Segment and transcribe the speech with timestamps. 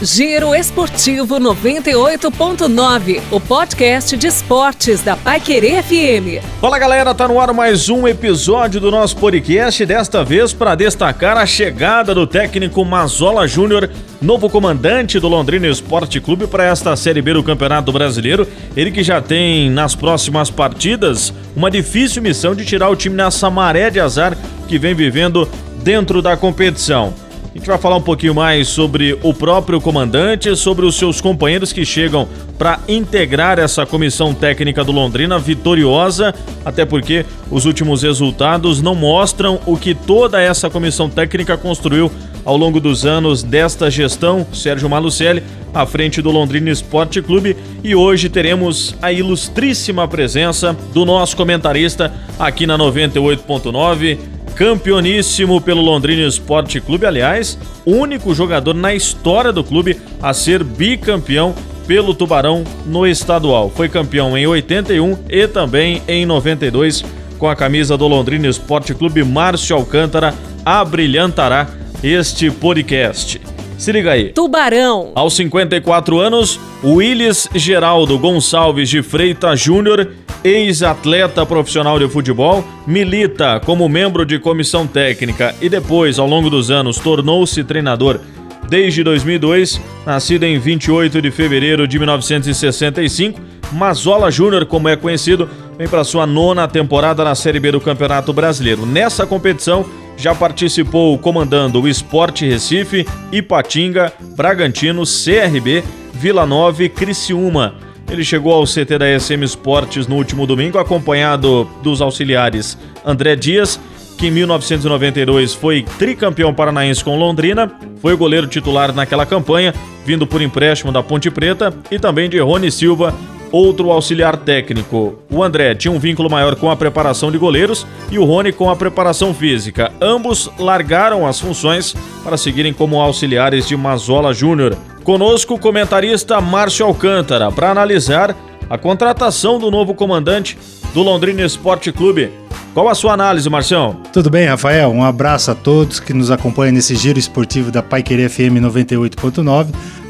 [0.00, 6.40] Giro Esportivo 98.9, o podcast de esportes da Paiquerê FM.
[6.60, 11.36] Fala galera, tá no ar mais um episódio do nosso podcast, desta vez para destacar
[11.36, 13.90] a chegada do técnico Mazola Júnior,
[14.22, 18.46] novo comandante do Londrina Esporte Clube para esta Série B do Campeonato Brasileiro.
[18.76, 23.50] Ele que já tem nas próximas partidas uma difícil missão de tirar o time nessa
[23.50, 25.48] maré de azar que vem vivendo
[25.82, 27.12] dentro da competição.
[27.58, 31.72] A gente vai falar um pouquinho mais sobre o próprio comandante, sobre os seus companheiros
[31.72, 36.32] que chegam para integrar essa comissão técnica do Londrina vitoriosa,
[36.64, 42.12] até porque os últimos resultados não mostram o que toda essa comissão técnica construiu
[42.44, 45.42] ao longo dos anos desta gestão, Sérgio Malucelli,
[45.74, 47.56] à frente do Londrina Esporte Clube.
[47.82, 56.26] E hoje teremos a ilustríssima presença do nosso comentarista aqui na 98.9 campeoníssimo pelo Londrina
[56.26, 61.54] Esporte Clube, aliás, único jogador na história do clube a ser bicampeão
[61.86, 63.70] pelo Tubarão no estadual.
[63.70, 67.04] Foi campeão em 81 e também em 92
[67.38, 69.22] com a camisa do Londrina Esporte Clube.
[69.22, 71.68] Márcio Alcântara abrilhantará
[72.02, 73.40] este podcast.
[73.78, 74.32] Se liga aí.
[74.32, 75.12] Tubarão.
[75.14, 80.10] Aos 54 anos, Willis Geraldo Gonçalves de Freitas Júnior
[80.42, 86.70] ex-atleta profissional de futebol, milita como membro de comissão técnica e depois, ao longo dos
[86.70, 88.20] anos, tornou-se treinador.
[88.68, 93.40] Desde 2002, nascido em 28 de fevereiro de 1965,
[93.72, 98.32] Mazola Júnior, como é conhecido, vem para sua nona temporada na Série B do Campeonato
[98.32, 98.84] Brasileiro.
[98.84, 99.86] Nessa competição,
[100.18, 107.87] já participou comandando o Esporte Recife, Ipatinga, Bragantino, CRB, Vila Nova e Criciúma.
[108.10, 113.78] Ele chegou ao CT da SM Esportes no último domingo, acompanhado dos auxiliares André Dias,
[114.16, 117.70] que em 1992 foi tricampeão paranaense com Londrina,
[118.00, 122.38] foi o goleiro titular naquela campanha, vindo por empréstimo da Ponte Preta, e também de
[122.38, 123.14] Rony Silva,
[123.52, 125.18] outro auxiliar técnico.
[125.30, 128.70] O André tinha um vínculo maior com a preparação de goleiros e o Rony com
[128.70, 129.92] a preparação física.
[130.00, 134.76] Ambos largaram as funções para seguirem como auxiliares de Mazola Júnior.
[135.08, 138.36] Conosco o comentarista Márcio Alcântara para analisar
[138.68, 140.58] a contratação do novo comandante
[140.92, 142.30] do Londrina Esporte Clube.
[142.74, 143.96] Qual a sua análise, Marcião?
[144.12, 144.90] Tudo bem, Rafael?
[144.90, 149.68] Um abraço a todos que nos acompanham nesse giro esportivo da Pai Querer FM 98.9.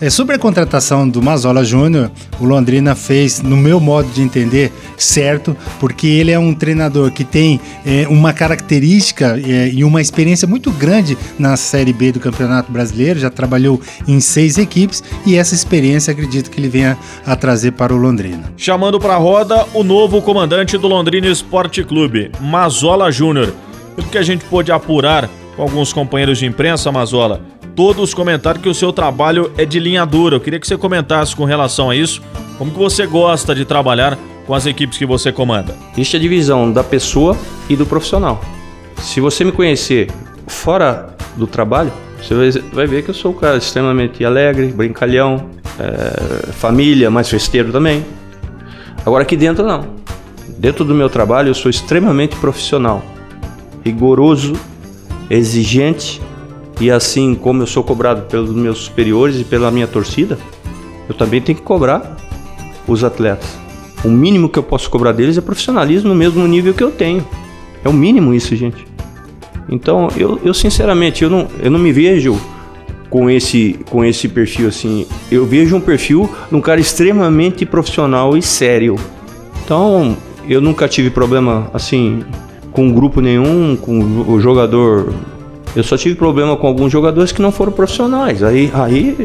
[0.00, 4.72] É, sobre a contratação do Mazola Júnior, o Londrina fez, no meu modo de entender,
[4.96, 10.48] certo, porque ele é um treinador que tem é, uma característica é, e uma experiência
[10.48, 13.78] muito grande na Série B do Campeonato Brasileiro, já trabalhou
[14.08, 16.96] em seis equipes e essa experiência acredito que ele venha
[17.26, 18.50] a trazer para o Londrina.
[18.56, 23.52] Chamando para a roda o novo comandante do Londrina Esporte Clube, Mazola Júnior.
[23.94, 27.42] Pelo que a gente pôde apurar com alguns companheiros de imprensa, Mazola,
[27.80, 30.36] todos comentaram que o seu trabalho é de linha dura.
[30.36, 32.20] Eu queria que você comentasse com relação a isso,
[32.58, 35.74] como que você gosta de trabalhar com as equipes que você comanda.
[35.94, 37.34] Existe a divisão da pessoa
[37.70, 38.38] e do profissional.
[38.98, 40.10] Se você me conhecer
[40.46, 45.48] fora do trabalho, você vai ver que eu sou um cara extremamente alegre, brincalhão,
[45.78, 48.04] é, família, mais festeiro também.
[49.06, 49.86] Agora aqui dentro não.
[50.58, 53.02] Dentro do meu trabalho eu sou extremamente profissional,
[53.82, 54.52] rigoroso,
[55.30, 56.20] exigente
[56.80, 60.38] e assim como eu sou cobrado pelos meus superiores e pela minha torcida,
[61.08, 62.16] eu também tenho que cobrar
[62.88, 63.58] os atletas.
[64.02, 67.26] O mínimo que eu posso cobrar deles é profissionalismo no mesmo nível que eu tenho.
[67.84, 68.86] É o mínimo isso, gente.
[69.68, 72.40] Então, eu, eu sinceramente, eu não, eu não me vejo
[73.10, 75.06] com esse, com esse perfil assim.
[75.30, 78.96] Eu vejo um perfil de um cara extremamente profissional e sério.
[79.64, 80.16] Então,
[80.48, 82.24] eu nunca tive problema assim
[82.72, 85.12] com grupo nenhum, com o jogador
[85.74, 88.42] eu só tive problema com alguns jogadores que não foram profissionais.
[88.42, 89.16] Aí, aí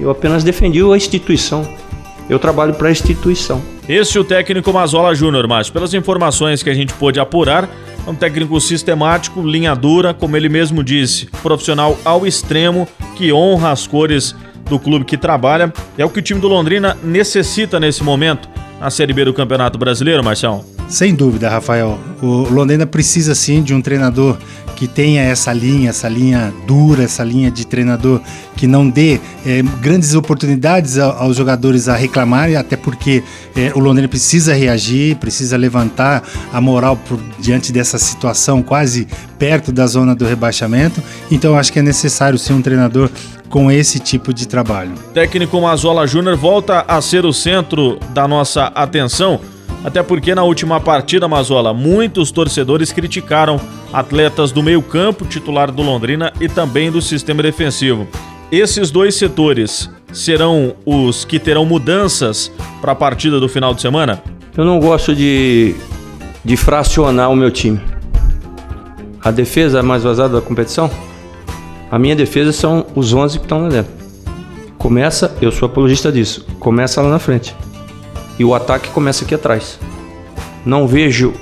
[0.00, 1.66] eu apenas defendi a instituição.
[2.28, 3.60] Eu trabalho para a instituição.
[3.88, 7.68] Esse é o técnico Mazola Júnior, mas pelas informações que a gente pôde apurar,
[8.06, 13.72] é um técnico sistemático, linha dura, como ele mesmo disse, profissional ao extremo, que honra
[13.72, 14.34] as cores
[14.68, 15.72] do clube que trabalha.
[15.98, 18.48] É o que o time do Londrina necessita nesse momento
[18.80, 20.64] na Série B do Campeonato Brasileiro, Marcião.
[20.88, 21.98] Sem dúvida, Rafael.
[22.22, 24.36] O Londrina precisa sim de um treinador
[24.74, 28.20] que tenha essa linha, essa linha dura, essa linha de treinador
[28.56, 33.22] que não dê é, grandes oportunidades aos jogadores a reclamarem, até porque
[33.56, 36.22] é, o Londrina precisa reagir, precisa levantar
[36.52, 39.06] a moral por, diante dessa situação quase
[39.38, 41.02] perto da zona do rebaixamento.
[41.30, 43.10] Então acho que é necessário ser um treinador
[43.48, 44.92] com esse tipo de trabalho.
[45.12, 49.40] Técnico Mazola Júnior volta a ser o centro da nossa atenção
[49.84, 53.60] até porque na última partida, Mazola, muitos torcedores criticaram
[53.92, 58.08] atletas do meio-campo, titular do Londrina e também do sistema defensivo.
[58.50, 62.50] esses dois setores serão os que terão mudanças
[62.80, 64.22] para a partida do final de semana?
[64.56, 65.74] Eu não gosto de,
[66.42, 67.80] de fracionar o meu time.
[69.22, 70.90] A defesa mais vazada da competição?
[71.90, 73.92] A minha defesa são os 11 que estão lá dentro.
[74.78, 77.54] Começa, eu sou apologista disso, começa lá na frente.
[78.38, 79.78] E o ataque começa aqui atrás.
[80.64, 81.32] Não vejo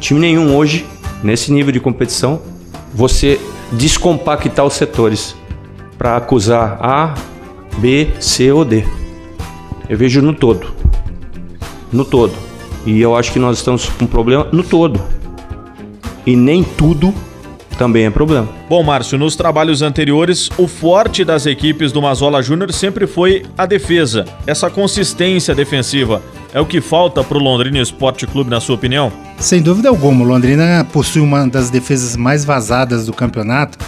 [0.00, 0.86] time nenhum hoje,
[1.22, 2.40] nesse nível de competição,
[2.94, 3.40] você
[3.72, 5.34] descompactar os setores
[5.98, 7.14] para acusar A,
[7.78, 8.84] B, C ou D.
[9.88, 10.68] Eu vejo no todo.
[11.92, 12.32] No todo.
[12.86, 15.00] E eu acho que nós estamos com um problema no todo.
[16.26, 17.12] E nem tudo
[17.74, 18.48] também é problema.
[18.68, 23.66] Bom, Márcio, nos trabalhos anteriores, o forte das equipes do Mazola Júnior sempre foi a
[23.66, 24.24] defesa.
[24.46, 26.22] Essa consistência defensiva
[26.52, 29.12] é o que falta para o Londrina Esporte Clube, na sua opinião?
[29.38, 30.24] Sem dúvida alguma.
[30.24, 33.78] O Londrina possui uma das defesas mais vazadas do campeonato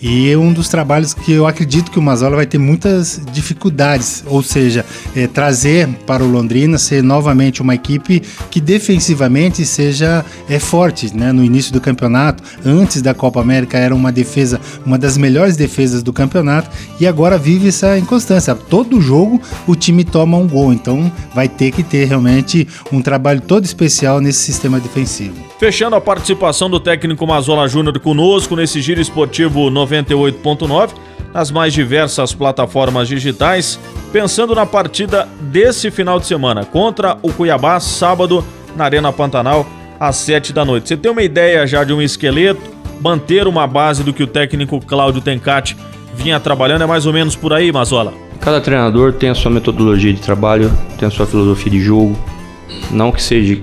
[0.00, 4.24] e é um dos trabalhos que eu acredito que o Mazola vai ter muitas dificuldades,
[4.26, 4.84] ou seja,
[5.16, 11.14] é, trazer para o Londrina ser novamente uma equipe que defensivamente seja é, forte.
[11.16, 11.32] Né?
[11.32, 16.02] No início do campeonato, antes da Copa América, era uma defesa, uma das melhores defesas
[16.02, 16.70] do campeonato
[17.00, 18.54] e agora vive essa inconstância.
[18.54, 23.40] Todo jogo o time toma um gol, então vai ter que ter realmente um trabalho
[23.40, 25.34] todo especial nesse sistema defensivo.
[25.58, 29.70] Fechando a participação do técnico Mazola Júnior conosco nesse giro esportivo
[30.02, 30.90] 98.9,
[31.32, 33.78] nas mais diversas plataformas digitais,
[34.12, 38.44] pensando na partida desse final de semana contra o Cuiabá, sábado,
[38.76, 39.66] na Arena Pantanal,
[39.98, 40.88] às 7 da noite.
[40.88, 42.74] Você tem uma ideia já de um esqueleto?
[43.00, 45.76] Manter uma base do que o técnico Cláudio Tencati
[46.14, 48.12] vinha trabalhando é mais ou menos por aí, Mazola?
[48.40, 52.16] Cada treinador tem a sua metodologia de trabalho, tem a sua filosofia de jogo.
[52.90, 53.60] Não que seja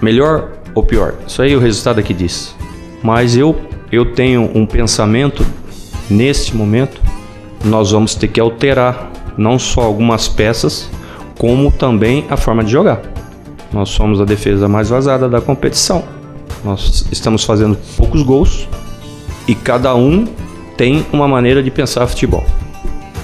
[0.00, 1.14] melhor ou pior.
[1.26, 2.54] Isso aí é o resultado aqui diz.
[3.02, 3.56] Mas eu,
[3.90, 5.44] eu tenho um pensamento,
[6.10, 7.00] neste momento,
[7.64, 10.90] nós vamos ter que alterar não só algumas peças,
[11.38, 13.00] como também a forma de jogar.
[13.72, 16.04] Nós somos a defesa mais vazada da competição.
[16.64, 18.68] Nós estamos fazendo poucos gols
[19.48, 20.26] e cada um
[20.76, 22.44] tem uma maneira de pensar futebol.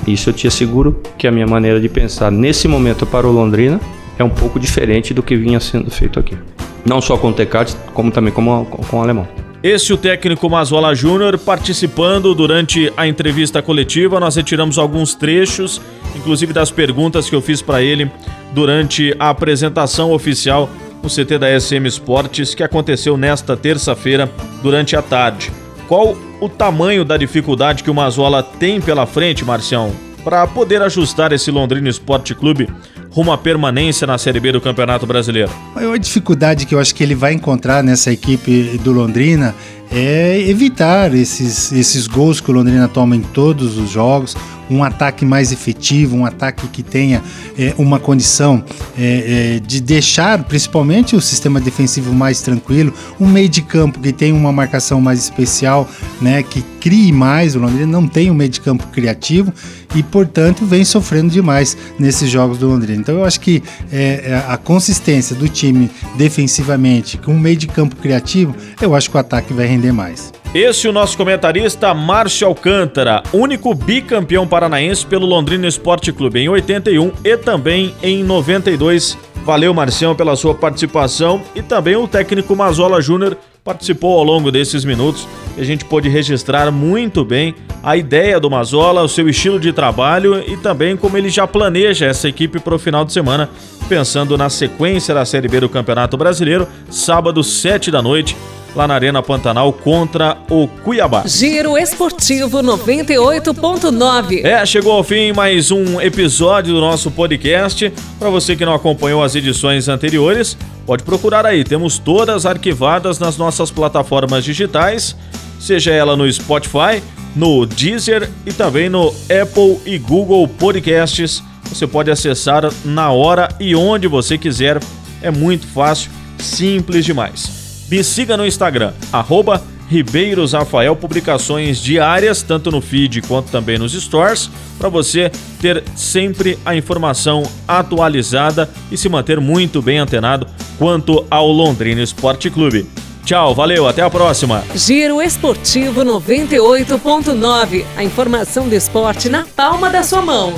[0.06, 3.78] Isso eu te asseguro que a minha maneira de pensar nesse momento para o Londrina
[4.18, 6.36] é um pouco diferente do que vinha sendo feito aqui.
[6.84, 9.28] Não só com o Tecate, como também com, com o alemão.
[9.60, 14.20] Esse o técnico Mazola Júnior participando durante a entrevista coletiva.
[14.20, 15.80] Nós retiramos alguns trechos,
[16.14, 18.08] inclusive das perguntas que eu fiz para ele
[18.52, 20.70] durante a apresentação oficial
[21.02, 24.30] no CT da SM Esportes, que aconteceu nesta terça-feira
[24.62, 25.50] durante a tarde.
[25.88, 29.90] Qual o tamanho da dificuldade que o Mazola tem pela frente, Marcião,
[30.22, 32.68] para poder ajustar esse Londrina Esporte Clube
[33.10, 35.50] rumo à permanência na Série B do Campeonato Brasileiro?
[35.74, 39.54] A maior dificuldade que eu acho que ele vai encontrar nessa equipe do Londrina
[39.90, 44.36] é evitar esses, esses gols que o Londrina toma em todos os jogos,
[44.70, 47.22] um ataque mais efetivo, um ataque que tenha
[47.58, 48.62] é, uma condição
[48.98, 54.12] é, é, de deixar principalmente o sistema defensivo mais tranquilo, um meio de campo que
[54.12, 55.88] tenha uma marcação mais especial,
[56.20, 57.54] né, que crie mais.
[57.54, 59.52] O Londrina não tem um meio de campo criativo
[59.94, 63.00] e, portanto, vem sofrendo demais nesses jogos do Londrina.
[63.00, 67.66] Então, eu acho que é, é, a consistência do time defensivamente com um meio de
[67.66, 70.32] campo criativo, eu acho que o ataque vai render mais.
[70.54, 76.48] Esse é o nosso comentarista Márcio Alcântara, único bicampeão paranaense pelo Londrina Esporte Clube em
[76.48, 79.16] 81 e também em 92.
[79.44, 84.84] Valeu, Marcião, pela sua participação e também o técnico Mazola Júnior participou ao longo desses
[84.84, 89.60] minutos e a gente pôde registrar muito bem a ideia do Mazola, o seu estilo
[89.60, 93.48] de trabalho e também como ele já planeja essa equipe para o final de semana,
[93.88, 98.36] pensando na sequência da Série B do Campeonato Brasileiro, sábado, 7 da noite,
[98.74, 101.24] lá na Arena Pantanal contra o Cuiabá.
[101.26, 104.44] Giro Esportivo 98.9.
[104.44, 107.92] É, chegou ao fim mais um episódio do nosso podcast.
[108.18, 110.56] Para você que não acompanhou as edições anteriores,
[110.86, 111.64] pode procurar aí.
[111.64, 115.16] Temos todas arquivadas nas nossas plataformas digitais,
[115.58, 117.02] seja ela no Spotify,
[117.34, 121.42] no Deezer e também no Apple e Google Podcasts.
[121.64, 124.80] Você pode acessar na hora e onde você quiser.
[125.20, 127.57] É muito fácil, simples demais.
[127.90, 133.94] Me siga no Instagram, arroba Ribeiros Rafael, publicações diárias, tanto no feed quanto também nos
[133.94, 141.24] stores, para você ter sempre a informação atualizada e se manter muito bem antenado quanto
[141.30, 142.86] ao Londrina Esporte Clube.
[143.24, 144.62] Tchau, valeu, até a próxima.
[144.74, 150.54] Giro Esportivo 98.9, a informação do esporte na palma da sua mão.